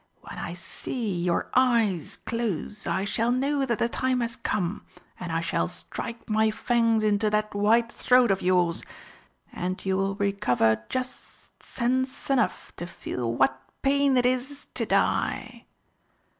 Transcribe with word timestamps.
When 0.21 0.39
I 0.39 0.53
see 0.53 1.13
your 1.23 1.47
eyes 1.53 2.17
close 2.17 2.87
I 2.87 3.03
shall 3.03 3.31
know 3.31 3.67
that 3.67 3.77
the 3.77 3.87
time 3.87 4.21
has 4.21 4.35
come, 4.35 4.83
and 5.19 5.31
I 5.31 5.41
shall 5.41 5.67
strike 5.67 6.27
my 6.27 6.49
fangs 6.49 7.03
into 7.03 7.29
that 7.29 7.53
white 7.53 7.91
throat 7.91 8.31
of 8.31 8.41
yours, 8.41 8.83
and 9.53 9.85
you 9.85 9.97
will 9.97 10.15
recover 10.15 10.83
just 10.89 11.61
sense 11.61 12.31
enough 12.31 12.75
to 12.77 12.87
feel 12.87 13.31
what 13.31 13.61
pain 13.83 14.17
it 14.17 14.25
is 14.25 14.69
to 14.73 14.87
die!" 14.87 15.65